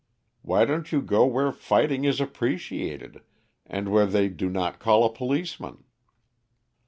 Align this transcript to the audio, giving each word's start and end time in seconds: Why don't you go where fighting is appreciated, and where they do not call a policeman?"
Why 0.41 0.65
don't 0.65 0.91
you 0.91 0.99
go 0.99 1.27
where 1.27 1.51
fighting 1.51 2.05
is 2.05 2.19
appreciated, 2.19 3.21
and 3.67 3.89
where 3.89 4.07
they 4.07 4.29
do 4.29 4.49
not 4.49 4.79
call 4.79 5.03
a 5.05 5.13
policeman?" 5.13 5.83